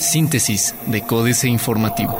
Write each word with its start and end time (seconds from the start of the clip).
Síntesis 0.00 0.74
de 0.86 1.02
Códice 1.02 1.48
Informativo. 1.48 2.18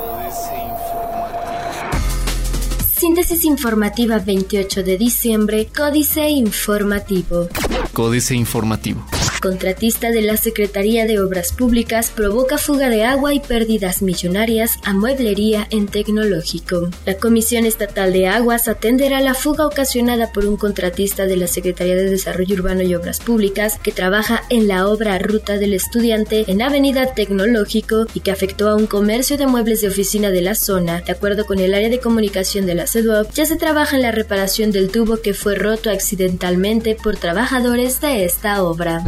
Síntesis 2.96 3.44
informativa 3.44 4.18
28 4.18 4.82
de 4.82 4.98
diciembre, 4.98 5.68
Códice 5.74 6.28
Informativo. 6.28 7.48
Códice 7.92 8.34
Informativo. 8.34 9.04
Contratista 9.40 10.10
de 10.10 10.22
la 10.22 10.36
Secretaría 10.36 11.06
de 11.06 11.20
Obras 11.20 11.52
Públicas 11.52 12.10
provoca 12.14 12.58
fuga 12.58 12.88
de 12.88 13.04
agua 13.04 13.34
y 13.34 13.40
pérdidas 13.40 14.02
millonarias 14.02 14.78
a 14.84 14.92
mueblería 14.92 15.66
en 15.70 15.86
tecnológico. 15.86 16.90
La 17.06 17.14
Comisión 17.18 17.64
Estatal 17.64 18.12
de 18.12 18.26
Aguas 18.26 18.68
atenderá 18.68 19.20
la 19.20 19.34
fuga 19.34 19.66
ocasionada 19.66 20.32
por 20.32 20.46
un 20.46 20.56
contratista 20.56 21.26
de 21.26 21.36
la 21.36 21.46
Secretaría 21.46 21.96
de 21.96 22.10
Desarrollo 22.10 22.56
Urbano 22.56 22.82
y 22.82 22.94
Obras 22.94 23.20
Públicas 23.20 23.78
que 23.82 23.92
trabaja 23.92 24.42
en 24.50 24.68
la 24.68 24.88
obra 24.88 25.18
Ruta 25.18 25.56
del 25.56 25.72
Estudiante 25.72 26.44
en 26.48 26.62
Avenida 26.62 27.14
Tecnológico 27.14 28.06
y 28.14 28.20
que 28.20 28.30
afectó 28.30 28.68
a 28.68 28.76
un 28.76 28.86
comercio 28.86 29.38
de 29.38 29.46
muebles 29.46 29.80
de 29.80 29.88
oficina 29.88 30.30
de 30.30 30.42
la 30.42 30.54
zona. 30.54 31.00
De 31.02 31.12
acuerdo 31.12 31.46
con 31.46 31.58
el 31.58 31.74
área 31.74 31.88
de 31.88 32.00
comunicación 32.00 32.66
de 32.66 32.74
la 32.74 32.86
CEDUOP, 32.86 33.32
ya 33.32 33.46
se 33.46 33.56
trabaja 33.56 33.96
en 33.96 34.02
la 34.02 34.12
reparación 34.12 34.72
del 34.72 34.90
tubo 34.90 35.18
que 35.18 35.34
fue 35.34 35.54
roto 35.54 35.90
accidentalmente 35.90 36.96
por 36.96 37.16
trabajadores 37.16 38.00
de 38.00 38.24
esta 38.24 38.62
obra. 38.62 39.04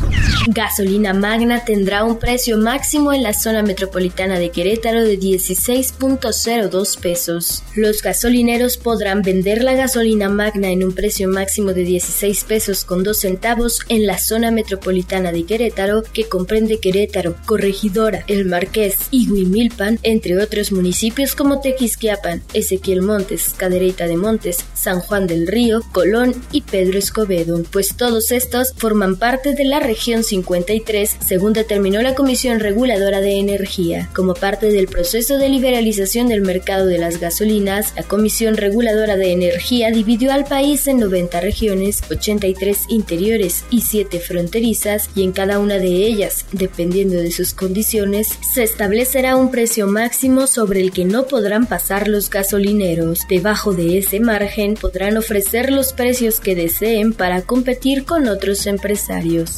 Gasolina 0.47 1.13
Magna 1.13 1.65
tendrá 1.65 2.03
un 2.03 2.19
precio 2.19 2.57
máximo 2.57 3.13
en 3.13 3.23
la 3.23 3.35
zona 3.35 3.63
metropolitana 3.63 4.39
de 4.39 4.51
Querétaro 4.51 5.05
de 5.05 5.19
16.02 5.19 6.99
pesos. 6.99 7.63
Los 7.77 8.03
gasolineros 8.03 8.79
podrán 8.79 9.23
vender 9.23 9.63
la 9.63 9.75
gasolina 9.75 10.29
Magna 10.29 10.71
en 10.71 10.83
un 10.83 10.93
precio 10.93 11.29
máximo 11.29 11.73
de 11.73 11.85
16 11.85 12.45
pesos 12.45 12.85
con 12.85 13.05
2 13.05 13.17
centavos 13.17 13.81
en 13.89 14.07
la 14.07 14.19
zona 14.19 14.51
metropolitana 14.51 15.31
de 15.31 15.45
Querétaro, 15.45 16.03
que 16.03 16.25
comprende 16.25 16.81
Querétaro, 16.81 17.37
Corregidora, 17.47 18.25
El 18.27 18.47
Marqués 18.47 18.97
y 19.11 19.31
Huimilpan, 19.31 19.99
entre 20.03 20.43
otros 20.43 20.73
municipios 20.73 21.35
como 21.35 21.61
Tequisquiapan, 21.61 22.43
Ezequiel 22.55 23.03
Montes, 23.03 23.55
Cadereyta 23.57 24.07
de 24.07 24.17
Montes, 24.17 24.65
San 24.81 25.01
Juan 25.01 25.27
del 25.27 25.47
Río, 25.47 25.83
Colón 25.93 26.35
y 26.53 26.63
Pedro 26.63 26.99
Escobedo, 26.99 27.63
pues 27.71 27.97
todos 27.97 28.31
estos 28.31 28.73
forman 28.77 29.17
parte 29.17 29.55
de 29.55 29.65
la 29.65 29.79
región 29.79 30.25
53, 30.25 31.19
según 31.27 31.53
determinó 31.53 32.01
la 32.01 32.15
Comisión 32.15 32.61
Reguladora 32.61 33.21
de 33.21 33.39
Energía. 33.39 34.09
Como 34.15 34.33
parte 34.35 34.71
del 34.71 34.87
proceso 34.87 35.37
de 35.37 35.51
liberalización 35.51 36.29
del 36.29 36.41
mercado 36.41 36.87
de 36.87 36.99
las 36.99 37.21
gasolinas, 37.21 37.93
la 37.95 38.05
Comisión 38.05 38.57
Reguladora 38.57 39.17
de 39.17 39.33
Energía 39.33 39.91
dividió 39.91 40.33
al 40.33 40.45
país 40.45 40.87
en 40.87 40.99
90 40.99 41.41
regiones, 41.41 42.01
83 42.11 42.87
interiores 42.89 43.65
y 43.71 43.83
7 43.83 44.19
fronterizas, 44.21 45.11
y 45.15 45.25
en 45.25 45.33
cada 45.33 45.59
una 45.59 45.79
de 45.79 45.89
ellas, 45.89 46.47
dependiendo 46.53 47.17
de 47.17 47.33
sus 47.33 47.53
condiciones, 47.53 48.29
se 48.41 48.63
establecerá 48.63 49.37
un 49.37 49.51
precio 49.51 49.87
máximo 49.87 50.47
sobre 50.47 50.81
el 50.81 50.91
que 50.91 51.05
no 51.05 51.27
podrán 51.27 51.67
pasar 51.67 52.09
los 52.09 52.31
gasolineros. 52.31 53.27
Debajo 53.29 53.75
de 53.75 53.99
ese 53.99 54.21
margen 54.21 54.70
podrán 54.75 55.17
ofrecer 55.17 55.71
los 55.71 55.93
precios 55.93 56.41
que 56.41 56.55
deseen 56.55 57.13
para 57.13 57.43
competir 57.43 58.05
con 58.05 58.29
otros 58.29 58.67
empresarios. 58.67 59.57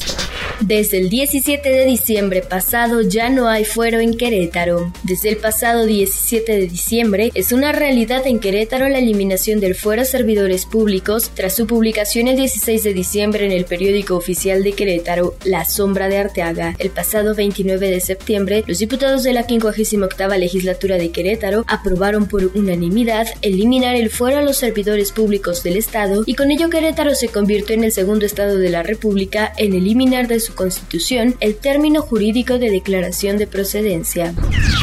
Desde 0.61 0.99
el 0.99 1.09
17 1.09 1.69
de 1.69 1.85
diciembre 1.87 2.41
pasado 2.41 3.01
ya 3.01 3.31
no 3.31 3.49
hay 3.49 3.65
fuero 3.65 3.99
en 3.99 4.17
Querétaro. 4.17 4.93
Desde 5.03 5.31
el 5.31 5.39
pasado 5.39 5.87
17 5.87 6.53
de 6.53 6.67
diciembre 6.69 7.33
es 7.35 7.51
una 7.51 7.73
realidad 7.73 8.25
en 8.29 8.39
Querétaro 8.39 8.89
la 8.89 8.99
eliminación 8.99 9.59
del 9.59 9.75
fuero 9.75 10.03
a 10.03 10.05
servidores 10.05 10.65
públicos 10.67 11.33
tras 11.35 11.57
su 11.57 11.67
publicación 11.67 12.29
el 12.29 12.37
16 12.37 12.85
de 12.85 12.95
diciembre 12.95 13.45
en 13.45 13.51
el 13.51 13.65
periódico 13.65 14.15
oficial 14.15 14.63
de 14.63 14.73
Querétaro, 14.73 15.35
La 15.45 15.65
Sombra 15.65 16.09
de 16.09 16.19
Arteaga. 16.19 16.77
El 16.79 16.91
pasado 16.91 17.35
29 17.35 17.91
de 17.91 18.01
septiembre, 18.01 18.63
los 18.69 18.79
diputados 18.79 19.25
de 19.25 19.33
la 19.33 19.43
58 19.43 20.29
legislatura 20.39 20.97
de 20.97 21.11
Querétaro 21.11 21.65
aprobaron 21.67 22.27
por 22.27 22.45
unanimidad 22.55 23.27
eliminar 23.43 23.97
el 23.97 24.11
fuero 24.11 24.39
a 24.39 24.43
los 24.43 24.59
servidores 24.59 25.02
públicos 25.11 25.65
del 25.65 25.77
Estado 25.77 26.23
y 26.27 26.35
con 26.35 26.53
ello 26.53 26.71
Querétaro 26.71 27.17
se 27.17 27.29
convirtió 27.29 27.75
en 27.75 27.83
el 27.83 27.91
segundo 27.91 28.25
estado 28.25 28.59
de 28.59 28.69
la 28.69 28.85
República 28.85 29.53
en 29.57 29.75
eliminar 29.75 30.29
de 30.29 30.39
su 30.39 30.55
Constitución 30.55 31.35
el 31.41 31.57
término 31.57 32.03
jurídico 32.03 32.59
de 32.59 32.71
declaración 32.71 33.39
de 33.39 33.47
procedencia. 33.49 34.35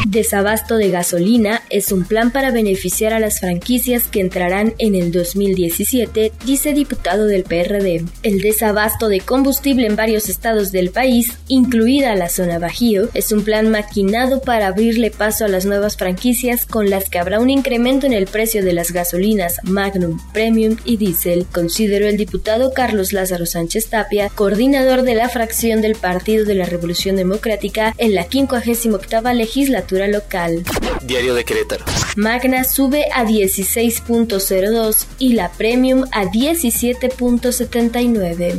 Desabasto 0.06 0.76
de 0.76 0.90
gasolina 0.90 1.62
es 1.70 1.92
un 1.92 2.04
plan 2.04 2.32
para 2.32 2.50
beneficiar 2.50 3.12
a 3.12 3.20
las 3.20 3.40
franquicias 3.40 4.08
que 4.08 4.20
entrarán 4.20 4.74
en 4.78 4.94
el 4.94 5.12
2017, 5.12 6.32
dice 6.44 6.72
diputado 6.72 7.26
del 7.26 7.44
PRD. 7.44 8.04
El 8.22 8.40
desabasto 8.40 9.08
de 9.08 9.20
combustible 9.20 9.86
en 9.86 9.96
varios 9.96 10.28
estados 10.28 10.72
del 10.72 10.90
país, 10.90 11.34
incluida 11.48 12.16
la 12.16 12.28
zona 12.28 12.58
Bajío, 12.58 13.08
es 13.14 13.30
un 13.30 13.44
plan 13.44 13.70
maquinado 13.70 14.40
para 14.42 14.66
abrirle 14.66 15.10
paso 15.10 15.44
a 15.44 15.48
las 15.48 15.64
nuevas 15.64 15.96
franquicias 15.96 16.66
con 16.66 16.90
las 16.90 17.08
que 17.08 17.18
habrá 17.18 17.38
un 17.38 17.50
incremento 17.50 18.06
en 18.06 18.12
el 18.12 18.26
precio 18.26 18.64
de 18.64 18.72
las 18.72 18.92
gasolinas 18.92 19.58
Magnum, 19.62 20.09
Premium 20.32 20.76
y 20.84 20.96
Diesel, 20.96 21.46
consideró 21.50 22.06
el 22.06 22.16
diputado 22.16 22.72
Carlos 22.72 23.12
Lázaro 23.12 23.46
Sánchez 23.46 23.88
Tapia, 23.88 24.30
coordinador 24.34 25.02
de 25.02 25.14
la 25.14 25.28
fracción 25.28 25.82
del 25.82 25.94
Partido 25.94 26.44
de 26.44 26.54
la 26.54 26.66
Revolución 26.66 27.16
Democrática 27.16 27.94
en 27.98 28.14
la 28.14 28.24
58 28.24 29.00
legislatura 29.34 30.08
local. 30.08 30.62
Diario 31.02 31.34
de 31.34 31.44
Querétaro. 31.44 31.84
Magna 32.16 32.64
sube 32.64 33.06
a 33.12 33.24
16.02 33.24 35.06
y 35.18 35.34
la 35.34 35.52
Premium 35.52 36.04
a 36.12 36.24
17.79. 36.24 38.58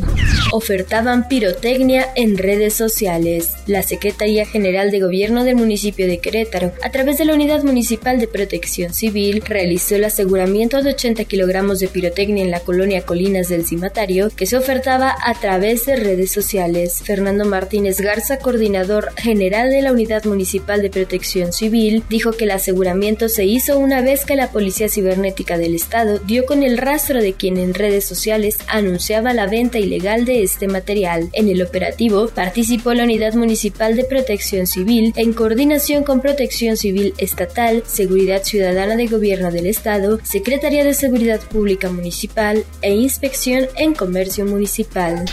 Ofertaban 0.52 1.28
pirotecnia 1.28 2.08
en 2.16 2.38
redes 2.38 2.74
sociales. 2.74 3.52
La 3.68 3.84
Secretaría 3.84 4.46
General 4.46 4.92
de 4.92 5.00
Gobierno 5.00 5.44
del 5.44 5.56
municipio 5.56 6.08
de 6.08 6.20
Querétaro, 6.20 6.72
a 6.84 6.92
través 6.92 7.18
de 7.18 7.26
la 7.26 7.34
Unidad 7.34 7.64
Municipal 7.64 8.20
de 8.20 8.28
Protección 8.28 8.94
Civil, 8.94 9.44
realizó 9.46 9.96
el 9.96 10.06
aseguramiento 10.06 10.82
de 10.82 10.92
80 10.92 11.26
kilogramos 11.42 11.80
de 11.80 11.88
pirotecnia 11.88 12.44
en 12.44 12.52
la 12.52 12.60
colonia 12.60 13.02
Colinas 13.02 13.50
del 13.50 13.66
Cimatario, 13.66 14.30
que 14.36 14.46
se 14.46 14.58
ofertaba 14.58 15.16
a 15.26 15.34
través 15.34 15.88
de 15.88 15.96
redes 15.96 16.32
sociales. 16.32 17.02
Fernando 17.04 17.46
Martínez 17.46 18.00
Garza, 18.00 18.38
coordinador 18.38 19.12
general 19.18 19.72
de 19.72 19.82
la 19.82 19.92
Unidad 19.92 20.26
Municipal 20.26 20.84
de 20.84 20.92
Protección 20.92 21.52
Civil, 21.52 22.04
dijo 22.10 22.34
que 22.34 22.44
el 22.44 22.52
aseguramiento 22.52 23.28
se 23.28 23.46
hizo 23.46 23.80
una 23.80 24.02
vez 24.02 24.24
que 24.24 24.36
la 24.36 24.52
Policía 24.52 24.88
Cibernética 24.88 25.58
del 25.58 25.74
Estado 25.74 26.20
dio 26.20 26.46
con 26.46 26.62
el 26.62 26.78
rastro 26.78 27.20
de 27.20 27.34
quien 27.34 27.58
en 27.58 27.74
redes 27.74 28.06
sociales 28.06 28.60
anunciaba 28.68 29.34
la 29.34 29.48
venta 29.48 29.80
ilegal 29.80 30.26
de 30.26 30.44
este 30.44 30.68
material. 30.68 31.30
En 31.34 31.50
el 31.50 31.64
operativo 31.64 32.28
participó 32.28 32.94
la 32.94 33.06
Unidad 33.06 33.34
Municipal 33.34 33.96
de 33.96 34.04
Protección 34.04 34.68
Civil 34.68 35.12
en 35.16 35.34
coordinación 35.34 36.04
con 36.04 36.22
Protección 36.22 36.78
Civil 36.78 37.16
Estatal, 37.18 37.82
Seguridad 37.88 38.44
Ciudadana 38.44 38.96
de 38.96 39.08
Gobierno 39.08 39.52
del 39.52 39.66
Estado, 39.66 40.20
Secretaría 40.22 40.84
de 40.84 40.94
Seguridad 40.94 41.31
Pública 41.40 41.90
Municipal 41.90 42.66
e 42.82 42.94
Inspección 42.94 43.68
en 43.78 43.94
Comercio 43.94 44.46
Municipal. 44.46 45.26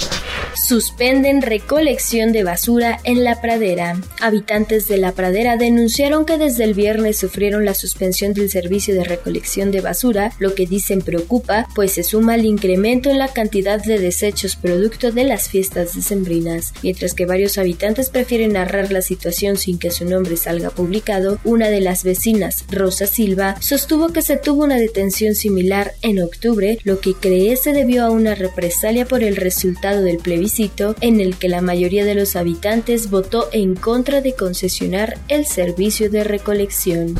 Suspenden 0.54 1.42
recolección 1.42 2.32
de 2.32 2.42
basura 2.42 2.98
en 3.04 3.24
la 3.24 3.40
pradera. 3.40 4.00
Habitantes 4.20 4.88
de 4.88 4.98
la 4.98 5.12
pradera 5.12 5.56
denunciaron 5.56 6.24
que 6.24 6.36
desde 6.36 6.64
el 6.64 6.74
viernes 6.74 7.18
sufrieron 7.18 7.64
la 7.64 7.74
suspensión 7.74 8.34
del 8.34 8.50
servicio 8.50 8.94
de 8.94 9.04
recolección 9.04 9.70
de 9.70 9.80
basura, 9.80 10.32
lo 10.38 10.54
que 10.54 10.66
dicen 10.66 11.00
preocupa, 11.00 11.68
pues 11.74 11.92
se 11.92 12.02
suma 12.02 12.34
el 12.34 12.44
incremento 12.44 13.08
en 13.08 13.18
la 13.18 13.28
cantidad 13.28 13.82
de 13.82 13.98
desechos 13.98 14.56
producto 14.56 15.12
de 15.12 15.24
las 15.24 15.48
fiestas 15.48 15.94
decembrinas. 15.94 16.72
Mientras 16.82 17.14
que 17.14 17.26
varios 17.26 17.56
habitantes 17.58 18.10
prefieren 18.10 18.54
narrar 18.54 18.90
la 18.90 19.02
situación 19.02 19.56
sin 19.56 19.78
que 19.78 19.90
su 19.90 20.04
nombre 20.04 20.36
salga 20.36 20.70
publicado, 20.70 21.38
una 21.44 21.68
de 21.68 21.80
las 21.80 22.04
vecinas, 22.04 22.64
Rosa 22.70 23.06
Silva, 23.06 23.56
sostuvo 23.60 24.08
que 24.08 24.22
se 24.22 24.36
tuvo 24.36 24.64
una 24.64 24.76
detención 24.76 25.34
similar 25.34 25.92
en 26.02 26.20
octubre, 26.20 26.78
lo 26.84 27.00
que 27.00 27.14
cree 27.14 27.56
se 27.56 27.72
debió 27.72 28.04
a 28.04 28.10
una 28.10 28.34
represalia 28.34 29.06
por 29.06 29.22
el 29.22 29.36
resultado 29.36 30.02
del 30.02 30.18
plebiscito 30.38 30.94
en 31.00 31.20
el 31.20 31.36
que 31.36 31.48
la 31.48 31.60
mayoría 31.60 32.04
de 32.04 32.14
los 32.14 32.36
habitantes 32.36 33.10
votó 33.10 33.48
en 33.52 33.74
contra 33.74 34.20
de 34.20 34.34
concesionar 34.34 35.18
el 35.26 35.46
servicio 35.46 36.10
de 36.10 36.22
recolección. 36.22 37.16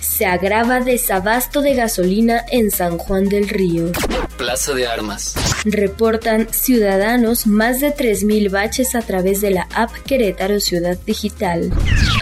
Se 0.00 0.24
agrava 0.24 0.80
desabasto 0.80 1.60
de 1.60 1.74
gasolina 1.74 2.44
en 2.50 2.70
San 2.70 2.96
Juan 2.96 3.28
del 3.28 3.48
Río. 3.48 3.92
Plaza 4.38 4.72
de 4.72 4.86
Armas. 4.86 5.34
Reportan 5.64 6.48
ciudadanos 6.50 7.46
más 7.46 7.80
de 7.80 7.94
3.000 7.94 8.50
baches 8.50 8.94
a 8.94 9.02
través 9.02 9.40
de 9.40 9.50
la 9.50 9.68
app 9.74 9.90
Querétaro 10.06 10.58
Ciudad 10.58 10.98
Digital. 11.06 11.70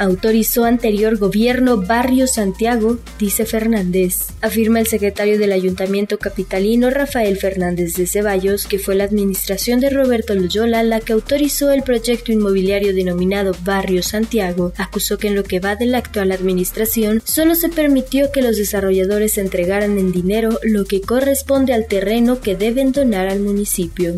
Autorizó 0.00 0.64
anterior 0.64 1.16
gobierno 1.16 1.78
Barrio 1.82 2.26
Santiago, 2.26 2.98
dice 3.18 3.44
Fernández. 3.44 4.28
Afirma 4.40 4.80
el 4.80 4.86
secretario 4.86 5.38
del 5.38 5.52
Ayuntamiento 5.52 6.18
Capitalino 6.18 6.90
Rafael 6.90 7.36
Fernández 7.36 7.94
de 7.94 8.06
Ceballos 8.06 8.66
que 8.66 8.78
fue 8.78 8.94
la 8.94 9.04
administración 9.04 9.80
de 9.80 9.90
Roberto 9.90 10.32
La 10.40 11.00
que 11.00 11.12
autorizó 11.12 11.70
el 11.70 11.82
proyecto 11.82 12.32
inmobiliario 12.32 12.94
denominado 12.94 13.52
Barrio 13.62 14.02
Santiago. 14.02 14.72
Acusó 14.78 15.18
que 15.18 15.28
en 15.28 15.34
lo 15.34 15.44
que 15.44 15.60
va 15.60 15.76
de 15.76 15.86
la 15.86 15.98
actual 15.98 16.32
administración 16.32 17.22
solo 17.24 17.54
se 17.54 17.68
permitió 17.68 18.32
que 18.32 18.40
los 18.40 18.56
desarrolladores 18.56 19.36
entregaran 19.36 19.98
en 19.98 20.12
dinero 20.12 20.58
lo 20.62 20.86
que 20.86 21.02
corresponde 21.02 21.74
al 21.74 21.86
terreno 21.86 22.40
que 22.40 22.56
deben 22.56 22.92
donar 22.92 23.28
al 23.28 23.40
municipio. 23.40 24.14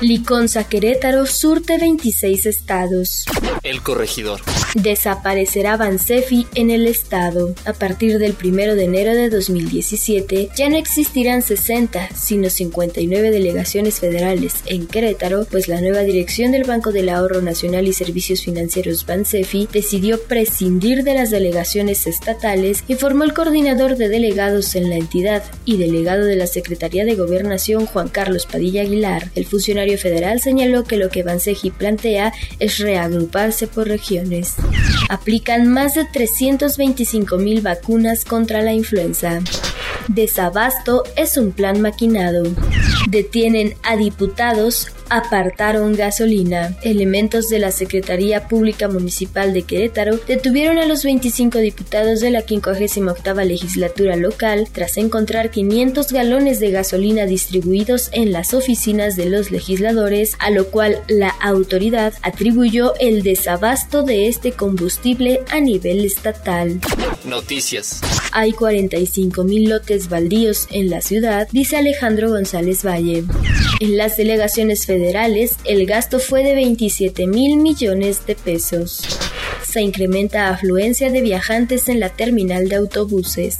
Liconza 0.00 0.64
Querétaro 0.64 1.26
surte 1.26 1.76
26 1.78 2.46
estados. 2.46 3.24
El 3.62 3.82
corregidor. 3.82 4.40
Desaparecerá 4.74 5.76
Bansefi 5.76 6.46
en 6.54 6.70
el 6.70 6.86
estado. 6.86 7.54
A 7.64 7.72
partir 7.72 8.18
del 8.18 8.36
1 8.40 8.76
de 8.76 8.84
enero 8.84 9.12
de 9.12 9.28
2017 9.28 10.50
ya 10.56 10.68
no 10.68 10.76
existirán 10.76 11.42
60, 11.42 12.10
sino 12.14 12.48
59 12.48 13.32
delegaciones 13.32 13.98
federales 13.98 14.62
en 14.66 14.86
Querétaro, 14.86 15.44
pues 15.50 15.66
la 15.66 15.80
nueva 15.80 16.00
dirección 16.00 16.52
del 16.52 16.64
Banco 16.64 16.92
del 16.92 17.08
Ahorro 17.08 17.42
Nacional 17.42 17.88
y 17.88 17.92
Servicios 17.92 18.42
Financieros 18.42 19.06
Bansefi 19.06 19.68
decidió 19.72 20.22
prescindir 20.22 21.02
de 21.02 21.14
las 21.14 21.30
delegaciones 21.30 22.06
estatales, 22.06 22.84
informó 22.86 23.24
el 23.24 23.34
coordinador 23.34 23.96
de 23.96 24.08
delegados 24.08 24.76
en 24.76 24.88
la 24.88 24.96
entidad 24.96 25.42
y 25.64 25.78
delegado 25.78 26.24
de 26.24 26.36
la 26.36 26.46
Secretaría 26.46 27.04
de 27.04 27.16
Gobernación 27.16 27.86
Juan 27.86 28.08
Carlos 28.08 28.46
Padilla 28.46 28.82
Aguilar. 28.82 29.30
El 29.34 29.46
funcionario 29.46 29.98
federal 29.98 30.40
señaló 30.40 30.84
que 30.84 30.96
lo 30.96 31.08
que 31.08 31.24
Banseji 31.24 31.70
plantea 31.72 32.32
es 32.60 32.78
reagruparse 32.78 33.66
por 33.66 33.88
regiones. 33.88 34.59
Aplican 35.08 35.68
más 35.68 35.94
de 35.94 36.04
325 36.04 37.36
mil 37.36 37.60
vacunas 37.60 38.24
contra 38.24 38.62
la 38.62 38.72
influenza. 38.72 39.40
Desabasto 40.08 41.04
es 41.16 41.36
un 41.36 41.52
plan 41.52 41.80
maquinado. 41.80 42.44
Detienen 43.08 43.74
a 43.82 43.96
diputados 43.96 44.88
apartaron 45.10 45.94
gasolina. 45.94 46.76
Elementos 46.82 47.48
de 47.48 47.58
la 47.58 47.72
Secretaría 47.72 48.48
Pública 48.48 48.88
Municipal 48.88 49.52
de 49.52 49.62
Querétaro 49.62 50.18
detuvieron 50.26 50.78
a 50.78 50.86
los 50.86 51.04
25 51.04 51.58
diputados 51.58 52.20
de 52.20 52.30
la 52.30 52.42
58 52.42 53.34
legislatura 53.44 54.16
local 54.16 54.68
tras 54.72 54.96
encontrar 54.96 55.50
500 55.50 56.12
galones 56.12 56.60
de 56.60 56.70
gasolina 56.70 57.26
distribuidos 57.26 58.08
en 58.12 58.32
las 58.32 58.54
oficinas 58.54 59.16
de 59.16 59.26
los 59.26 59.50
legisladores, 59.50 60.36
a 60.38 60.50
lo 60.50 60.68
cual 60.68 61.02
la 61.08 61.28
autoridad 61.28 62.14
atribuyó 62.22 62.94
el 63.00 63.22
desabasto 63.22 64.02
de 64.02 64.28
este 64.28 64.52
combustible 64.52 65.40
a 65.50 65.60
nivel 65.60 66.04
estatal. 66.04 66.80
Noticias. 67.24 68.00
Hay 68.32 68.52
45 68.52 69.42
mil 69.42 69.68
lotes 69.68 70.08
baldíos 70.08 70.68
en 70.70 70.88
la 70.88 71.00
ciudad, 71.00 71.48
dice 71.50 71.76
Alejandro 71.76 72.30
González 72.30 72.84
Valle. 72.84 73.24
En 73.80 73.96
las 73.96 74.16
delegaciones 74.16 74.86
federales, 74.86 74.99
el 75.64 75.86
gasto 75.86 76.18
fue 76.18 76.42
de 76.42 76.54
27 76.54 77.26
mil 77.26 77.56
millones 77.58 78.26
de 78.26 78.34
pesos. 78.34 79.02
Se 79.62 79.80
incrementa 79.80 80.50
afluencia 80.50 81.10
de 81.10 81.20
viajantes 81.20 81.88
en 81.88 82.00
la 82.00 82.10
terminal 82.10 82.68
de 82.68 82.76
autobuses. 82.76 83.58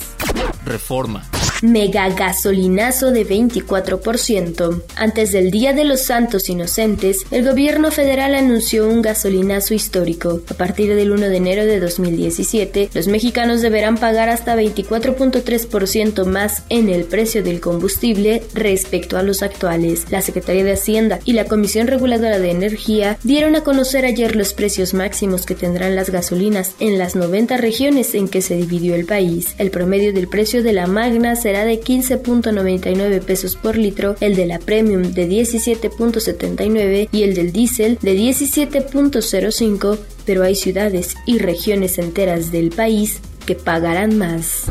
Reforma 0.65 1.29
mega 1.63 2.09
gasolinazo 2.11 3.11
de 3.11 3.27
24%. 3.27 4.83
Antes 4.97 5.33
del 5.33 5.51
Día 5.51 5.73
de 5.73 5.85
los 5.85 6.03
Santos 6.03 6.49
Inocentes, 6.49 7.19
el 7.31 7.45
gobierno 7.45 7.91
federal 7.91 8.35
anunció 8.35 8.89
un 8.89 9.03
gasolinazo 9.03 9.75
histórico. 9.75 10.41
A 10.51 10.55
partir 10.55 10.95
del 10.95 11.13
1 11.13 11.29
de 11.29 11.37
enero 11.37 11.65
de 11.65 11.81
2017, 11.81 12.91
los 12.95 13.09
mexicanos 13.09 13.63
deberán 13.63 13.97
pagar 13.97 14.29
hasta 14.29 14.57
24.3% 14.57 16.25
más 16.25 16.63
en 16.69 16.89
el 16.89 17.05
precio 17.05 17.43
del 17.43 17.61
combustible 17.61 18.43
respecto 18.55 19.19
a 19.19 19.23
los 19.23 19.43
actuales. 19.43 20.07
La 20.11 20.23
Secretaría 20.23 20.65
de 20.65 20.73
Hacienda 20.73 21.21
y 21.25 21.33
la 21.33 21.45
Comisión 21.45 21.87
Reguladora 21.87 22.39
de 22.39 22.51
Energía 22.51 23.19
dieron 23.23 23.57
a 23.57 23.63
conocer 23.63 24.05
ayer 24.05 24.37
los 24.37 24.55
precios 24.55 24.95
máximos 24.95 25.47
que 25.47 25.55
tendrán 25.55 25.97
las 25.97 26.11
gasolinas 26.11 26.75
en 26.81 26.99
las 26.99 27.17
90 27.17 27.57
regiones 27.57 28.15
en 28.15 28.29
que 28.29 28.43
se 28.43 28.57
dividió 28.57 28.95
el 28.95 29.07
país. 29.07 29.55
El 29.59 29.71
promedio 29.71 30.13
del 30.13 30.29
precio 30.29 30.63
de 30.63 30.73
la 30.73 30.87
Magna 30.87 31.37
se 31.37 31.50
será 31.51 31.65
de 31.65 31.81
15.99 31.81 33.23
pesos 33.23 33.57
por 33.57 33.77
litro, 33.77 34.15
el 34.21 34.37
de 34.37 34.47
la 34.47 34.61
Premium 34.61 35.03
de 35.03 35.29
17.79 35.29 37.09
y 37.11 37.25
el 37.25 37.35
del 37.35 37.51
diésel 37.51 37.99
de 38.01 38.17
17.05, 38.17 39.99
pero 40.25 40.45
hay 40.45 40.55
ciudades 40.55 41.17
y 41.27 41.39
regiones 41.39 41.99
enteras 41.99 42.53
del 42.53 42.71
país 42.71 43.21
que 43.47 43.57
pagarán 43.57 44.17
más. 44.17 44.67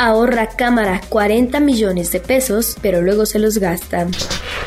Ahorra 0.00 0.48
cámara 0.48 1.02
40 1.10 1.60
millones 1.60 2.12
de 2.12 2.20
pesos, 2.20 2.76
pero 2.80 3.02
luego 3.02 3.26
se 3.26 3.38
los 3.38 3.58
gasta 3.58 4.06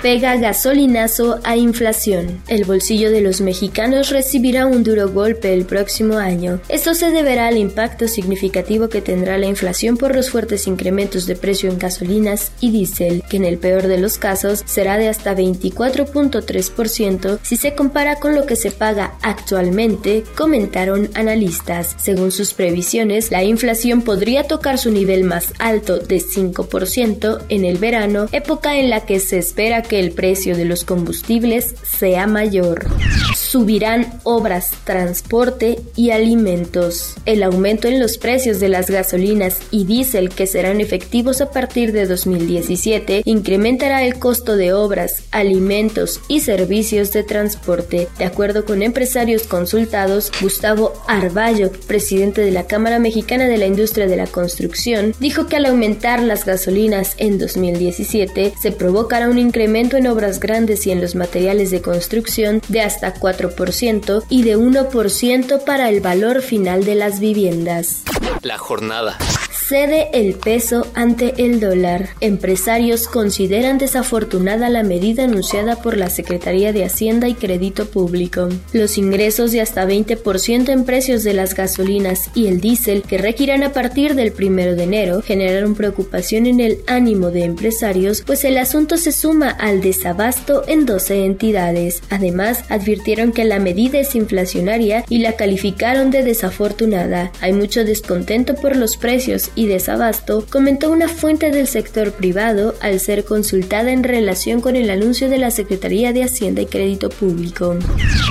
pega 0.06 0.38
gasolinazo 0.38 1.40
a 1.44 1.58
inflación. 1.58 2.40
El 2.48 2.64
bolsillo 2.64 3.10
de 3.10 3.22
los 3.22 3.42
mexicanos 3.42 4.12
recibirá 4.12 4.68
un 4.68 4.84
duro 4.84 5.10
golpe 5.10 5.52
el 5.52 5.66
próximo 5.66 6.20
año. 6.20 6.62
Esto 6.70 6.94
se 6.94 7.10
deberá 7.10 7.48
al 7.48 7.58
impacto 7.58 8.08
significativo 8.08 8.88
que 8.88 9.02
tendrá 9.02 9.40
la 9.40 9.48
inflación 9.48 9.98
por 9.98 10.16
los 10.16 10.30
fuertes 10.30 10.68
incrementos 10.68 11.26
de 11.26 11.36
precio 11.36 11.72
en 11.72 11.80
gasolinas 11.80 12.52
y 12.62 12.70
diésel, 12.70 13.24
que 13.28 13.38
en 13.38 13.46
el 13.46 13.58
peor 13.58 13.88
de 13.88 13.98
los 13.98 14.20
casos 14.20 14.62
será 14.68 15.00
de 15.00 15.10
hasta 15.10 15.36
24.3% 15.36 17.40
si 17.42 17.56
se 17.56 17.74
compara 17.74 18.18
con 18.18 18.36
lo 18.36 18.46
que 18.46 18.58
se 18.58 18.70
paga 18.70 19.16
actualmente, 19.24 20.24
comentaron 20.36 21.10
analistas. 21.16 21.96
Según 21.98 22.32
sus 22.32 22.54
previsiones, 22.54 23.32
la 23.32 23.44
inflación 23.44 24.04
podría 24.04 24.44
tocar 24.44 24.78
su 24.78 24.92
nivel 24.92 25.24
más 25.24 25.52
alto 25.58 25.98
de 25.98 26.18
5% 26.18 27.46
en 27.50 27.66
el 27.66 27.80
verano, 27.80 28.28
época 28.32 28.78
en 28.78 28.92
la 28.92 29.08
que 29.08 29.20
se 29.20 29.40
espera 29.40 29.82
que 29.96 30.02
el 30.02 30.12
precio 30.12 30.58
de 30.58 30.66
los 30.66 30.84
combustibles 30.84 31.76
sea 31.84 32.28
mayor. 32.28 32.88
Subirán 33.36 34.20
obras, 34.24 34.72
transporte 34.84 35.80
y 35.96 36.10
alimentos. 36.10 37.16
El 37.26 37.44
aumento 37.44 37.88
en 37.88 38.02
los 38.02 38.18
precios 38.18 38.60
de 38.60 38.68
las 38.68 38.90
gasolinas 38.90 39.60
y 39.72 39.86
diésel 39.86 40.32
que 40.32 40.48
serán 40.48 40.82
efectivos 40.82 41.40
a 41.40 41.52
partir 41.52 41.94
de 41.94 42.08
2017 42.08 43.22
incrementará 43.24 44.04
el 44.04 44.20
costo 44.20 44.58
de 44.58 44.74
obras, 44.74 45.24
alimentos 45.32 46.20
y 46.28 46.42
servicios 46.42 47.14
de 47.14 47.24
transporte. 47.24 48.10
De 48.18 48.26
acuerdo 48.26 48.66
con 48.66 48.82
empresarios 48.82 49.44
consultados, 49.44 50.30
Gustavo 50.42 50.92
Arballo, 51.08 51.72
presidente 51.88 52.42
de 52.42 52.52
la 52.52 52.68
Cámara 52.68 53.00
Mexicana 53.00 53.48
de 53.48 53.58
la 53.58 53.68
Industria 53.68 54.08
de 54.08 54.18
la 54.18 54.28
Construcción, 54.28 55.14
dijo 55.22 55.48
que 55.48 55.56
al 55.56 55.68
aumentar 55.68 56.22
las 56.22 56.46
gasolinas 56.46 57.16
en 57.18 57.38
2017 57.38 58.54
se 58.60 58.72
provocará 58.74 59.30
un 59.30 59.38
incremento 59.38 59.85
en 59.94 60.08
obras 60.08 60.40
grandes 60.40 60.88
y 60.88 60.92
en 60.92 61.02
los 61.02 61.16
materiales 61.16 61.72
de 61.72 61.82
construcción 61.82 62.62
de 62.68 62.82
hasta 62.82 63.14
4% 63.14 64.24
y 64.30 64.44
de 64.44 64.58
1% 64.58 65.64
para 65.64 65.90
el 65.90 66.02
valor 66.02 66.42
final 66.42 66.84
de 66.84 66.96
las 66.96 67.20
viviendas. 67.20 68.04
La 68.42 68.58
jornada 68.58 69.18
cede 69.68 70.10
el 70.14 70.36
peso 70.36 70.86
ante 70.94 71.34
el 71.44 71.60
dólar. 71.60 72.10
Empresarios 72.22 73.08
consideran 73.08 73.80
desafortunada 73.80 74.70
la 74.70 74.84
medida 74.84 75.24
anunciada 75.24 75.82
por 75.82 75.98
la 75.98 76.12
Secretaría 76.12 76.72
de 76.72 76.86
Hacienda 76.86 77.28
y 77.28 77.34
Crédito 77.34 77.88
Público. 77.88 78.50
Los 78.74 79.00
ingresos 79.00 79.52
de 79.52 79.62
hasta 79.62 79.88
20% 79.88 80.70
en 80.70 80.86
precios 80.86 81.24
de 81.24 81.34
las 81.34 81.56
gasolinas 81.56 82.30
y 82.36 82.46
el 82.46 82.62
diésel 82.62 83.02
que 83.02 83.18
requieran 83.18 83.64
a 83.64 83.74
partir 83.74 84.14
del 84.14 84.34
1 84.38 84.76
de 84.76 84.84
enero 84.84 85.24
generaron 85.24 85.74
preocupación 85.74 86.46
en 86.46 86.60
el 86.60 86.78
ánimo 86.86 87.32
de 87.32 87.44
empresarios, 87.46 88.22
pues 88.24 88.44
el 88.44 88.60
asunto 88.60 88.98
se 88.98 89.12
suma 89.12 89.50
al 89.50 89.82
desabasto 89.82 90.64
en 90.68 90.86
12 90.86 91.26
entidades. 91.26 92.04
Además, 92.12 92.66
advirtieron 92.70 93.32
que 93.32 93.46
la 93.46 93.58
medida 93.58 93.98
es 93.98 94.14
inflacionaria 94.14 95.06
y 95.10 95.20
la 95.20 95.34
calificaron 95.34 96.12
de 96.12 96.24
desafortunada. 96.24 97.32
Hay 97.42 97.54
mucho 97.54 97.84
descontento 97.84 98.54
por 98.54 98.76
los 98.76 98.98
precios 98.98 99.50
y 99.56 99.68
desabasto, 99.68 100.46
comentó 100.50 100.92
una 100.92 101.08
fuente 101.08 101.52
del 101.52 101.68
sector 101.68 102.12
privado 102.12 102.76
al 102.82 103.00
ser 103.00 103.24
consultada 103.26 103.92
en 103.92 104.04
relación 104.04 104.62
con 104.62 104.76
el 104.76 104.90
anuncio 104.90 105.30
de 105.30 105.38
la 105.38 105.52
Secretaría 105.52 106.14
de 106.14 106.24
Hacienda 106.24 106.62
y 106.62 106.66
Crédito 106.66 107.10
Público. 107.10 107.76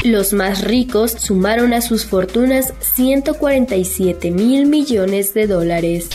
Los 0.05 0.33
más 0.33 0.65
ricos 0.65 1.13
sumaron 1.13 1.73
a 1.73 1.81
sus 1.81 2.05
fortunas 2.05 2.75
147 2.81 4.31
mil 4.31 4.67
millones 4.67 5.35
de 5.35 5.47
dólares. 5.47 6.09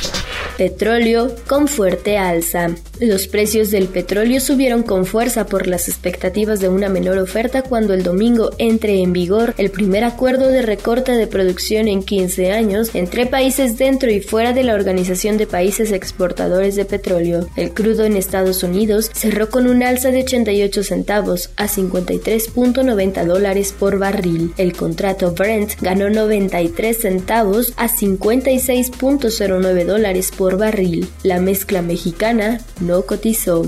Petróleo 0.60 1.34
con 1.48 1.70
fuerte 1.70 2.18
alza. 2.18 2.72
Los 3.00 3.28
precios 3.28 3.72
del 3.72 3.88
petróleo 3.88 4.42
subieron 4.42 4.84
con 4.84 5.06
fuerza 5.06 5.46
por 5.46 5.68
las 5.68 5.88
expectativas 5.88 6.60
de 6.60 6.68
una 6.68 6.90
menor 6.90 7.18
oferta 7.18 7.62
cuando 7.62 7.94
el 7.94 8.04
domingo 8.04 8.52
entre 8.58 9.02
en 9.02 9.14
vigor 9.14 9.54
el 9.58 9.72
primer 9.72 10.04
acuerdo 10.04 10.50
de 10.50 10.62
recorte 10.62 11.14
de 11.14 11.28
producción 11.28 11.88
en 11.88 12.04
15 12.04 12.52
años 12.52 12.94
entre 12.94 13.26
países 13.26 13.78
dentro 13.78 14.12
y 14.12 14.20
fuera 14.20 14.52
de 14.52 14.64
la 14.64 14.74
Organización 14.74 15.38
de 15.38 15.48
Países 15.48 15.94
Exportadores 15.94 16.76
de 16.76 16.84
Petróleo. 16.84 17.48
El 17.56 17.72
crudo 17.72 18.04
en 18.04 18.18
Estados 18.18 18.62
Unidos 18.62 19.12
cerró 19.14 19.50
con 19.50 19.66
un 19.66 19.82
alza 19.82 20.12
de 20.12 20.24
88 20.24 20.84
centavos 20.84 21.52
a 21.56 21.70
53.90 21.70 23.26
dólares 23.26 23.74
por 23.80 23.98
barril. 23.98 24.52
El 24.58 24.74
contrato 24.74 25.32
Brent 25.32 25.80
ganó 25.80 26.10
93 26.10 26.98
centavos 26.98 27.72
a 27.78 27.88
56.09 27.88 29.86
dólares 29.86 30.34
por 30.38 30.49
por 30.50 30.58
barril. 30.58 31.08
La 31.22 31.40
mezcla 31.40 31.84
mexicana 31.84 32.60
no 32.80 33.04
cotizó. 33.04 33.66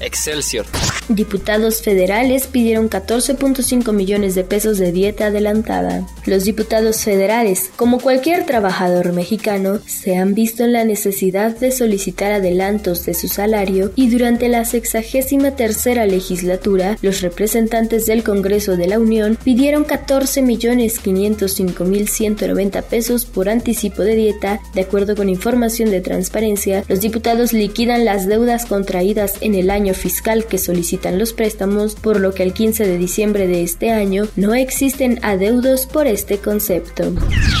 Excelsior. 0.00 0.64
Diputados 1.08 1.82
federales 1.82 2.46
pidieron 2.46 2.88
14.5 2.88 3.92
millones 3.92 4.36
de 4.36 4.44
pesos 4.44 4.78
de 4.78 4.92
dieta 4.92 5.26
adelantada. 5.26 6.06
Los 6.24 6.44
diputados 6.44 7.02
federales, 7.02 7.70
como 7.74 7.98
cualquier 7.98 8.46
trabajador 8.46 9.12
mexicano, 9.12 9.80
se 9.86 10.16
han 10.16 10.34
visto 10.34 10.62
en 10.62 10.72
la 10.72 10.84
necesidad 10.84 11.56
de 11.56 11.72
solicitar 11.72 12.30
adelantos 12.30 13.04
de 13.06 13.14
su 13.14 13.26
salario 13.26 13.90
y 13.96 14.08
durante 14.08 14.48
la 14.48 14.64
sexagésima 14.64 15.56
tercera 15.56 16.06
legislatura, 16.06 16.96
los 17.02 17.22
representantes 17.22 18.06
del 18.06 18.22
Congreso 18.22 18.76
de 18.76 18.86
la 18.86 19.00
Unión 19.00 19.36
pidieron 19.42 19.82
14 19.82 20.42
millones 20.42 21.00
505 21.00 21.84
mil 21.84 22.08
190 22.08 22.82
pesos 22.82 23.24
por 23.26 23.48
anticipo 23.48 24.02
de 24.02 24.14
dieta. 24.14 24.60
De 24.74 24.82
acuerdo 24.82 25.16
con 25.16 25.28
información 25.28 25.90
de 25.90 26.00
transparencia, 26.20 26.84
los 26.86 27.00
diputados 27.00 27.54
liquidan 27.54 28.04
las 28.04 28.28
deudas 28.28 28.66
contraídas 28.66 29.36
en 29.40 29.54
el 29.54 29.70
año 29.70 29.94
fiscal 29.94 30.44
que 30.44 30.58
solicitan 30.58 31.18
los 31.18 31.32
préstamos, 31.32 31.94
por 31.94 32.20
lo 32.20 32.34
que 32.34 32.42
el 32.42 32.52
15 32.52 32.86
de 32.86 32.98
diciembre 32.98 33.46
de 33.48 33.62
este 33.62 33.90
año 33.90 34.28
no 34.36 34.54
existen 34.54 35.18
adeudos 35.22 35.86
por 35.86 36.06
este 36.06 36.36
concepto. 36.36 37.14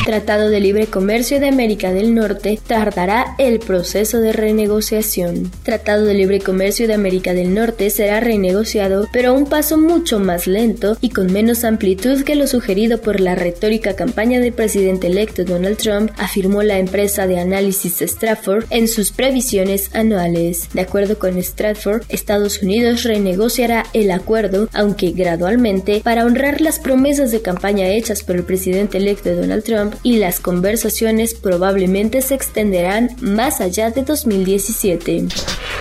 Tratado 0.04 0.50
de 0.50 0.60
Libre 0.60 0.88
Comercio 0.88 1.40
de 1.40 1.48
América 1.48 1.90
del 1.90 2.14
Norte 2.14 2.60
tardará 2.66 3.34
el 3.38 3.60
proceso 3.60 4.20
de 4.20 4.34
renegociación. 4.34 5.50
Tratado 5.62 6.04
de 6.04 6.12
Libre 6.12 6.40
Comercio 6.40 6.86
de 6.86 6.92
América 6.92 7.32
del 7.32 7.54
Norte 7.54 7.88
será 7.88 8.20
renegociado, 8.20 9.08
pero 9.10 9.30
a 9.30 9.32
un 9.32 9.46
paso 9.46 9.78
mucho 9.78 10.18
más 10.18 10.46
lento 10.46 10.98
y 11.00 11.08
con 11.08 11.32
menos 11.32 11.64
amplitud 11.64 12.24
que 12.24 12.34
lo 12.34 12.46
sugerido 12.46 13.00
por 13.00 13.20
la 13.20 13.34
retórica 13.34 13.96
campaña 13.96 14.38
del 14.38 14.52
presidente 14.52 15.06
electo 15.06 15.44
Donald 15.44 15.78
Trump, 15.78 16.10
afirmó 16.18 16.62
la 16.62 16.78
empresa 16.78 17.26
de 17.26 17.40
análisis 17.40 18.02
Stratford 18.40 18.64
en 18.70 18.88
sus 18.88 19.12
previsiones 19.12 19.94
anuales. 19.94 20.68
De 20.72 20.80
acuerdo 20.80 21.18
con 21.18 21.36
Stratford, 21.42 22.04
Estados 22.08 22.62
Unidos 22.62 23.02
renegociará 23.02 23.84
el 23.92 24.10
acuerdo, 24.10 24.68
aunque 24.72 25.10
gradualmente, 25.10 26.00
para 26.02 26.24
honrar 26.24 26.60
las 26.60 26.78
promesas 26.78 27.32
de 27.32 27.42
campaña 27.42 27.88
hechas 27.88 28.22
por 28.22 28.36
el 28.36 28.44
presidente 28.44 28.98
electo 28.98 29.34
Donald 29.34 29.62
Trump 29.64 29.94
y 30.02 30.16
las 30.16 30.40
conversaciones 30.40 31.34
probablemente 31.34 32.22
se 32.22 32.34
extenderán 32.34 33.10
más 33.20 33.60
allá 33.60 33.90
de 33.90 34.02
2017. 34.02 35.26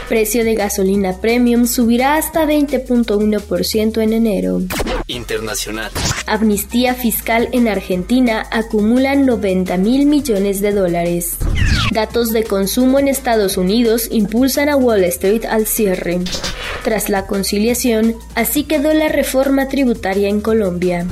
Precio 0.10 0.44
de 0.44 0.56
gasolina 0.56 1.22
premium 1.22 1.66
subirá 1.66 2.18
hasta 2.18 2.46
20.1% 2.46 4.02
en 4.02 4.14
enero. 4.14 4.62
Internacional. 5.08 5.92
Amnistía 6.28 6.94
fiscal 6.94 7.48
en 7.54 7.68
Argentina 7.68 8.46
acumula 8.52 9.16
90 9.16 9.78
mil 9.78 10.06
millones 10.08 10.62
de 10.62 10.72
dólares. 10.74 11.38
Datos 11.92 12.32
de 12.32 12.44
consumo 12.44 13.00
en 13.00 13.08
Estados 13.08 13.58
Unidos 13.58 14.08
impulsan 14.12 14.70
a 14.70 14.76
Wall 14.76 15.04
Street 15.06 15.46
al 15.46 15.66
cierre. 15.66 16.20
Tras 16.84 17.10
la 17.10 17.26
conciliación, 17.26 18.16
así 18.36 18.64
quedó 18.64 18.94
la 18.94 19.10
reforma 19.10 19.68
tributaria 19.68 20.30
en 20.30 20.40
Colombia. 20.40 21.08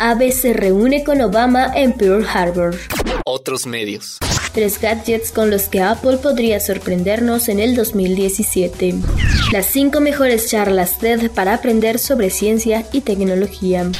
Abe 0.00 0.30
se 0.30 0.52
reúne 0.52 1.02
con 1.02 1.20
Obama 1.20 1.72
en 1.74 1.92
Pearl 1.92 2.24
Harbor. 2.32 2.76
Otros 3.24 3.66
medios. 3.66 4.18
Tres 4.52 4.80
gadgets 4.80 5.30
con 5.30 5.50
los 5.50 5.68
que 5.68 5.80
Apple 5.80 6.18
podría 6.18 6.58
sorprendernos 6.58 7.48
en 7.48 7.60
el 7.60 7.76
2017. 7.76 8.94
Las 9.52 9.66
cinco 9.66 10.00
mejores 10.00 10.48
charlas 10.48 10.98
TED 10.98 11.30
para 11.30 11.54
aprender 11.54 11.98
sobre 11.98 12.30
ciencia 12.30 12.84
y 12.92 13.02
tecnología. 13.02 13.90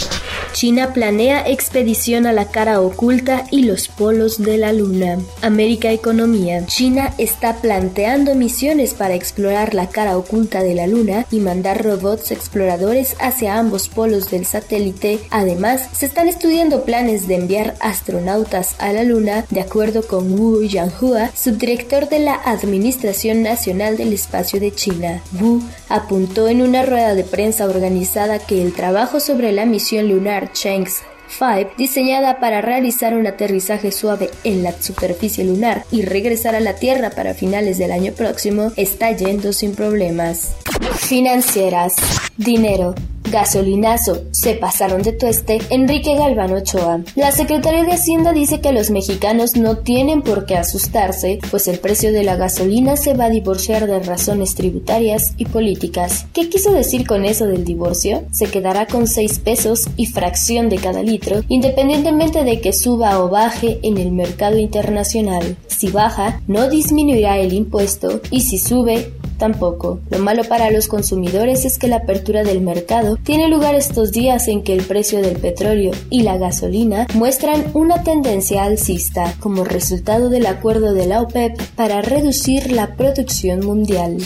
China 0.52 0.92
planea 0.92 1.48
expedición 1.48 2.26
a 2.26 2.32
la 2.32 2.46
cara 2.46 2.80
oculta 2.80 3.44
y 3.50 3.62
los 3.62 3.88
polos 3.88 4.42
de 4.42 4.58
la 4.58 4.72
Luna. 4.72 5.18
América 5.42 5.92
Economía. 5.92 6.66
China 6.66 7.14
está 7.18 7.56
planteando 7.56 8.34
misiones 8.34 8.94
para 8.94 9.14
explorar 9.14 9.74
la 9.74 9.88
cara 9.88 10.18
oculta 10.18 10.62
de 10.62 10.74
la 10.74 10.86
Luna 10.86 11.24
y 11.30 11.38
mandar 11.38 11.84
robots 11.84 12.32
exploradores 12.32 13.14
hacia 13.20 13.58
ambos 13.58 13.88
polos 13.88 14.30
del 14.30 14.44
satélite. 14.44 15.20
Además, 15.30 15.88
se 15.92 16.06
están 16.06 16.28
estudiando 16.28 16.84
planes 16.84 17.28
de 17.28 17.36
enviar 17.36 17.76
astronautas 17.80 18.74
a 18.78 18.92
la 18.92 19.04
Luna, 19.04 19.46
de 19.50 19.60
acuerdo 19.60 20.02
con 20.02 20.28
Wu 20.40 20.62
Yanhua, 20.62 21.30
subdirector 21.36 22.08
de 22.08 22.20
la 22.20 22.34
Administración 22.34 23.42
Nacional 23.42 23.98
del 23.98 24.14
Espacio 24.14 24.58
de 24.58 24.72
China. 24.72 25.22
Wu 25.38 25.60
apuntó 25.90 26.48
en 26.48 26.62
una 26.62 26.82
rueda 26.82 27.14
de 27.14 27.24
prensa 27.24 27.66
organizada 27.66 28.38
que 28.38 28.62
el 28.62 28.72
trabajo 28.72 29.20
sobre 29.20 29.52
la 29.52 29.66
misión 29.66 30.08
lunar 30.08 30.50
Chang'e 30.54 30.88
5, 31.28 31.72
diseñada 31.76 32.40
para 32.40 32.62
realizar 32.62 33.14
un 33.14 33.26
aterrizaje 33.26 33.92
suave 33.92 34.30
en 34.42 34.62
la 34.62 34.72
superficie 34.72 35.44
lunar 35.44 35.84
y 35.90 36.02
regresar 36.02 36.54
a 36.54 36.60
la 36.60 36.74
Tierra 36.74 37.10
para 37.10 37.34
finales 37.34 37.76
del 37.76 37.92
año 37.92 38.12
próximo, 38.12 38.72
está 38.76 39.12
yendo 39.12 39.52
sin 39.52 39.74
problemas. 39.74 40.52
Financieras. 40.96 41.96
Dinero. 42.38 42.94
Gasolinazo, 43.30 44.22
se 44.32 44.54
pasaron 44.54 45.02
de 45.02 45.12
tueste, 45.12 45.58
Enrique 45.70 46.16
Galván 46.16 46.52
Ochoa. 46.52 47.00
La 47.14 47.30
Secretaría 47.32 47.84
de 47.84 47.92
Hacienda 47.92 48.32
dice 48.32 48.60
que 48.60 48.72
los 48.72 48.90
mexicanos 48.90 49.56
no 49.56 49.78
tienen 49.78 50.22
por 50.22 50.46
qué 50.46 50.56
asustarse, 50.56 51.38
pues 51.50 51.68
el 51.68 51.78
precio 51.78 52.12
de 52.12 52.24
la 52.24 52.36
gasolina 52.36 52.96
se 52.96 53.14
va 53.14 53.26
a 53.26 53.30
divorciar 53.30 53.86
de 53.86 54.00
razones 54.00 54.54
tributarias 54.54 55.32
y 55.36 55.44
políticas. 55.44 56.26
¿Qué 56.32 56.48
quiso 56.48 56.72
decir 56.72 57.06
con 57.06 57.24
eso 57.24 57.46
del 57.46 57.64
divorcio? 57.64 58.24
Se 58.32 58.46
quedará 58.46 58.86
con 58.86 59.06
6 59.06 59.38
pesos 59.38 59.88
y 59.96 60.06
fracción 60.06 60.68
de 60.68 60.76
cada 60.76 61.02
litro, 61.02 61.42
independientemente 61.48 62.44
de 62.44 62.60
que 62.60 62.72
suba 62.72 63.22
o 63.22 63.28
baje 63.28 63.78
en 63.82 63.98
el 63.98 64.12
mercado 64.12 64.58
internacional. 64.58 65.56
Si 65.68 65.88
baja, 65.88 66.40
no 66.46 66.68
disminuirá 66.68 67.38
el 67.38 67.52
impuesto 67.52 68.20
y 68.30 68.40
si 68.42 68.58
sube, 68.58 69.12
tampoco. 69.40 69.98
Lo 70.10 70.20
malo 70.20 70.44
para 70.44 70.70
los 70.70 70.86
consumidores 70.86 71.64
es 71.64 71.78
que 71.78 71.88
la 71.88 71.96
apertura 71.96 72.44
del 72.44 72.60
mercado 72.60 73.16
tiene 73.16 73.48
lugar 73.48 73.74
estos 73.74 74.12
días 74.12 74.46
en 74.46 74.62
que 74.62 74.74
el 74.74 74.84
precio 74.84 75.20
del 75.20 75.38
petróleo 75.38 75.90
y 76.10 76.22
la 76.22 76.36
gasolina 76.38 77.08
muestran 77.14 77.64
una 77.74 78.04
tendencia 78.04 78.62
alcista 78.62 79.34
como 79.40 79.64
resultado 79.64 80.28
del 80.28 80.46
acuerdo 80.46 80.92
de 80.94 81.06
la 81.06 81.22
OPEP 81.22 81.60
para 81.74 82.02
reducir 82.02 82.70
la 82.70 82.94
producción 82.94 83.66
mundial. 83.66 84.18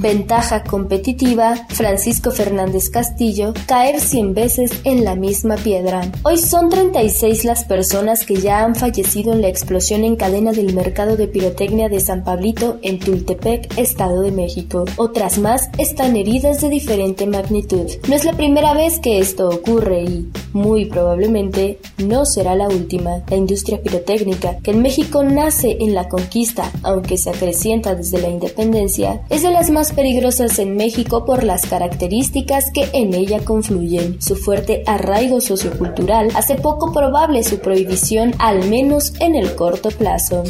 Ventaja 0.00 0.64
competitiva, 0.64 1.56
Francisco 1.68 2.30
Fernández 2.30 2.88
Castillo, 2.88 3.52
caer 3.66 4.00
100 4.00 4.32
veces 4.32 4.70
en 4.84 5.04
la 5.04 5.14
misma 5.14 5.56
piedra. 5.56 6.10
Hoy 6.22 6.38
son 6.38 6.70
36 6.70 7.44
las 7.44 7.66
personas 7.66 8.24
que 8.24 8.36
ya 8.36 8.64
han 8.64 8.76
fallecido 8.76 9.34
en 9.34 9.42
la 9.42 9.48
explosión 9.48 10.04
en 10.04 10.16
cadena 10.16 10.52
del 10.52 10.72
mercado 10.72 11.18
de 11.18 11.28
pirotecnia 11.28 11.90
de 11.90 12.00
San 12.00 12.24
Pablito 12.24 12.78
en 12.80 12.98
Tultepec, 12.98 13.76
Estado 13.76 14.22
de 14.22 14.32
México. 14.32 14.86
Otras 14.96 15.36
más 15.36 15.68
están 15.76 16.16
heridas 16.16 16.62
de 16.62 16.70
diferente 16.70 17.26
magnitud. 17.26 17.90
No 18.08 18.14
es 18.14 18.24
la 18.24 18.32
primera 18.32 18.72
vez 18.72 19.00
que 19.00 19.18
esto 19.18 19.50
ocurre 19.50 20.04
y, 20.04 20.30
muy 20.52 20.86
probablemente, 20.86 21.78
no 21.98 22.24
será 22.24 22.54
la 22.54 22.68
última. 22.68 23.22
La 23.28 23.36
industria 23.36 23.82
pirotécnica, 23.82 24.58
que 24.58 24.72
en 24.72 24.82
México 24.82 25.22
nace 25.22 25.78
en 25.80 25.94
la 25.94 26.08
conquista, 26.08 26.70
aunque 26.82 27.16
se 27.16 27.30
acrecienta 27.30 27.94
desde 27.94 28.20
la 28.20 28.28
independencia, 28.28 29.22
es 29.28 29.42
de 29.42 29.50
las 29.50 29.70
más 29.70 29.92
peligrosas 29.92 30.58
en 30.58 30.76
México 30.76 31.24
por 31.24 31.44
las 31.44 31.66
características 31.66 32.70
que 32.72 32.88
en 32.92 33.14
ella 33.14 33.44
confluyen. 33.44 34.20
Su 34.20 34.36
fuerte 34.36 34.82
arraigo 34.86 35.40
sociocultural 35.40 36.30
hace 36.34 36.56
poco 36.56 36.92
probable 36.92 37.42
su 37.44 37.58
prohibición 37.58 38.34
al 38.38 38.68
menos 38.68 39.12
en 39.20 39.34
el 39.34 39.54
corto 39.54 39.90
plazo. 39.90 40.44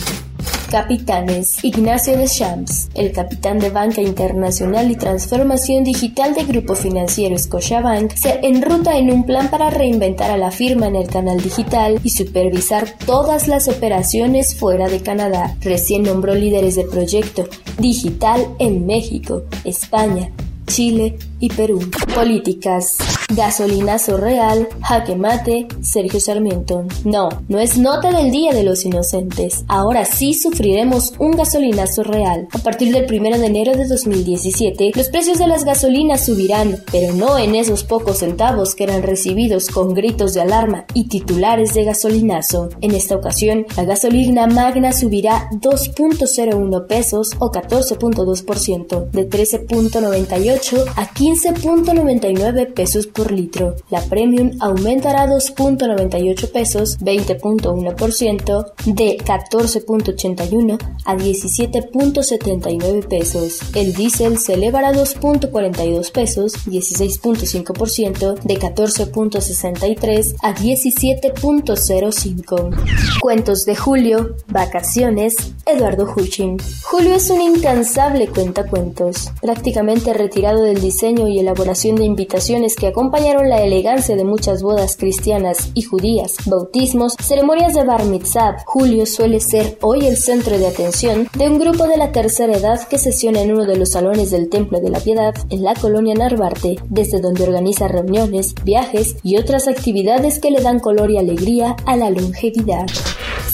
Capitanes. 0.70 1.64
Ignacio 1.64 2.16
de 2.16 2.26
Champs, 2.26 2.90
el 2.94 3.10
capitán 3.10 3.58
de 3.58 3.70
Banca 3.70 4.00
Internacional 4.00 4.88
y 4.88 4.94
Transformación 4.94 5.82
Digital 5.82 6.32
de 6.32 6.44
Grupo 6.44 6.76
Financiero 6.76 7.36
Scotiabank, 7.36 8.14
se 8.14 8.38
enruta 8.46 8.96
en 8.96 9.10
un 9.10 9.26
plan 9.26 9.50
para 9.50 9.70
reinventar 9.70 10.30
a 10.30 10.36
la 10.36 10.52
firma 10.52 10.86
en 10.86 10.94
el 10.94 11.08
canal 11.08 11.42
digital 11.42 11.98
y 12.04 12.10
supervisar 12.10 12.88
todas 13.04 13.48
las 13.48 13.66
operaciones 13.66 14.54
fuera 14.54 14.88
de 14.88 15.00
Canadá. 15.00 15.56
Recién 15.60 16.04
nombró 16.04 16.36
líderes 16.36 16.76
de 16.76 16.84
proyecto 16.84 17.48
digital 17.78 18.46
en 18.60 18.86
México, 18.86 19.42
España, 19.64 20.30
Chile 20.66 21.18
y 21.40 21.48
Perú. 21.48 21.80
Políticas. 22.14 22.96
Gasolinazo 23.30 24.16
real, 24.16 24.68
jaque 24.82 25.14
mate, 25.14 25.68
Sergio 25.82 26.18
Sarmiento. 26.18 26.84
No, 27.04 27.28
no 27.46 27.60
es 27.60 27.78
nota 27.78 28.10
del 28.10 28.32
Día 28.32 28.52
de 28.52 28.64
los 28.64 28.84
Inocentes. 28.84 29.64
Ahora 29.68 30.04
sí 30.04 30.34
sufriremos 30.34 31.12
un 31.20 31.36
gasolinazo 31.36 32.02
real. 32.02 32.48
A 32.50 32.58
partir 32.58 32.92
del 32.92 33.06
1 33.08 33.38
de 33.38 33.46
enero 33.46 33.76
de 33.76 33.86
2017, 33.86 34.90
los 34.96 35.10
precios 35.10 35.38
de 35.38 35.46
las 35.46 35.64
gasolinas 35.64 36.26
subirán, 36.26 36.82
pero 36.90 37.14
no 37.14 37.38
en 37.38 37.54
esos 37.54 37.84
pocos 37.84 38.18
centavos 38.18 38.74
que 38.74 38.82
eran 38.82 39.04
recibidos 39.04 39.68
con 39.68 39.94
gritos 39.94 40.34
de 40.34 40.40
alarma 40.40 40.84
y 40.92 41.06
titulares 41.06 41.72
de 41.74 41.84
gasolinazo. 41.84 42.70
En 42.80 42.96
esta 42.96 43.14
ocasión, 43.14 43.64
la 43.76 43.84
gasolina 43.84 44.48
magna 44.48 44.92
subirá 44.92 45.48
2.01 45.52 46.86
pesos 46.88 47.30
o 47.38 47.52
14.2%, 47.52 49.10
de 49.10 49.30
13.98 49.30 50.84
a 50.96 51.14
15.99 51.14 52.74
pesos 52.74 53.06
por 53.06 53.19
por 53.20 53.32
litro. 53.32 53.74
La 53.90 54.00
Premium 54.00 54.52
aumentará 54.60 55.26
2.98 55.26 56.52
pesos, 56.52 56.98
20.1%, 57.00 58.72
de 58.86 59.18
14.81 59.18 60.78
a 61.04 61.16
17.79 61.16 63.06
pesos. 63.06 63.60
El 63.74 63.92
diésel 63.92 64.38
se 64.38 64.54
elevará 64.54 64.94
2.42 64.94 66.10
pesos, 66.12 66.54
16.5%, 66.66 68.40
de 68.40 68.58
14.63 68.58 70.36
a 70.40 70.54
17.05. 70.54 73.20
Cuentos 73.20 73.66
de 73.66 73.76
Julio, 73.76 74.36
Vacaciones, 74.48 75.52
Eduardo 75.66 76.10
Huchin. 76.16 76.56
Julio 76.84 77.16
es 77.16 77.28
un 77.28 77.42
incansable 77.42 78.28
cuentacuentos, 78.28 79.30
prácticamente 79.42 80.14
retirado 80.14 80.62
del 80.62 80.80
diseño 80.80 81.28
y 81.28 81.38
elaboración 81.38 81.96
de 81.96 82.04
invitaciones 82.04 82.76
que 82.76 82.86
acompañaron 83.10 83.48
la 83.48 83.60
elegancia 83.60 84.14
de 84.14 84.22
muchas 84.22 84.62
bodas 84.62 84.96
cristianas 84.96 85.72
y 85.74 85.82
judías, 85.82 86.36
bautismos, 86.46 87.16
ceremonias 87.20 87.74
de 87.74 87.82
bar 87.82 88.04
mitzvah. 88.04 88.58
Julio 88.66 89.04
suele 89.04 89.40
ser 89.40 89.78
hoy 89.80 90.06
el 90.06 90.16
centro 90.16 90.56
de 90.56 90.68
atención 90.68 91.26
de 91.34 91.48
un 91.48 91.58
grupo 91.58 91.88
de 91.88 91.96
la 91.96 92.12
tercera 92.12 92.56
edad 92.56 92.86
que 92.86 92.98
sesiona 92.98 93.40
en 93.40 93.50
uno 93.50 93.64
de 93.64 93.76
los 93.76 93.90
salones 93.90 94.30
del 94.30 94.48
Templo 94.48 94.78
de 94.78 94.90
la 94.90 95.00
Piedad 95.00 95.34
en 95.48 95.64
la 95.64 95.74
colonia 95.74 96.14
Narvarte, 96.14 96.76
desde 96.88 97.20
donde 97.20 97.42
organiza 97.42 97.88
reuniones, 97.88 98.54
viajes 98.62 99.16
y 99.24 99.38
otras 99.38 99.66
actividades 99.66 100.38
que 100.38 100.52
le 100.52 100.62
dan 100.62 100.78
color 100.78 101.10
y 101.10 101.18
alegría 101.18 101.74
a 101.86 101.96
la 101.96 102.10
longevidad. 102.10 102.86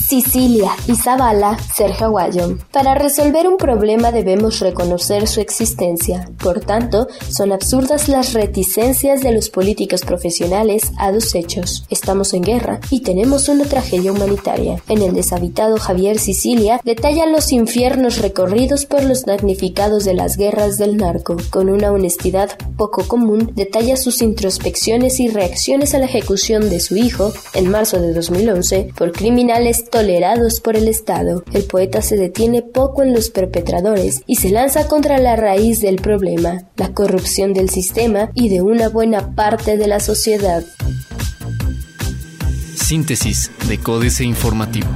Sicilia 0.07 0.71
y 0.87 0.95
Zavala 0.95 1.59
ser 1.75 1.91
hawaiian. 1.91 2.61
Para 2.73 2.95
resolver 2.95 3.49
un 3.49 3.57
problema 3.57 4.13
debemos 4.13 4.61
reconocer 4.61 5.27
su 5.27 5.41
existencia. 5.41 6.31
Por 6.41 6.61
tanto, 6.61 7.09
son 7.29 7.51
absurdas 7.51 8.09
las 8.09 8.33
reticencias 8.33 9.23
de 9.23 9.33
los 9.33 9.51
políticos 9.51 10.03
profesionales 10.03 10.93
a 10.99 11.11
dos 11.11 11.35
hechos. 11.35 11.85
Estamos 11.91 12.35
en 12.35 12.43
guerra 12.43 12.79
y 12.89 13.01
tenemos 13.01 13.49
una 13.49 13.65
tragedia 13.65 14.13
humanitaria. 14.13 14.81
En 14.89 15.03
el 15.03 15.13
deshabitado 15.13 15.77
Javier 15.77 16.21
Sicilia 16.21 16.81
detalla 16.85 17.27
los 17.27 17.51
infiernos 17.51 18.19
recorridos 18.19 18.87
por 18.87 19.03
los 19.03 19.25
damnificados 19.25 20.05
de 20.05 20.15
las 20.15 20.37
guerras 20.37 20.79
del 20.79 20.99
narco. 20.99 21.37
Con 21.51 21.69
una 21.69 21.91
honestidad 21.91 22.57
poco 22.77 23.09
común, 23.09 23.51
detalla 23.57 23.97
sus 23.97 24.23
introspecciones 24.23 25.19
y 25.19 25.27
reacciones 25.27 25.95
a 25.95 25.99
la 25.99 26.05
ejecución 26.05 26.71
de 26.71 26.79
su 26.79 26.97
hijo, 26.97 27.33
en 27.55 27.71
marzo 27.71 28.01
de 28.01 28.13
2011, 28.13 28.93
por 28.97 29.11
criminales 29.11 29.85
tolerados 29.97 30.61
por 30.61 30.77
el 30.77 30.89
Estado. 30.89 31.43
El 31.55 31.65
poeta 31.65 32.03
se 32.03 32.19
detiene 32.19 32.61
poco 32.61 33.03
en 33.03 33.15
los 33.15 33.31
perpetradores 33.31 34.21
y 34.27 34.37
se 34.37 34.51
lanza 34.51 34.89
contra 34.89 35.17
la 35.19 35.37
raíz 35.37 35.81
del 35.81 35.97
problema, 35.97 36.65
la 36.77 36.93
corrupción 36.93 37.55
del 37.55 37.71
sistema 37.71 38.31
y 38.35 38.51
de 38.51 38.61
una 38.61 38.91
buena 38.91 39.35
parte 39.35 39.79
de 39.79 39.87
la 39.87 40.01
sociedad. 40.01 40.63
Síntesis 42.75 43.51
de 43.71 43.79
Códice 43.79 44.23
Informativo. 44.25 44.91